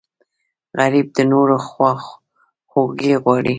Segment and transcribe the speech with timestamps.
[0.77, 3.49] غریب د نورو خواخوږی غواړي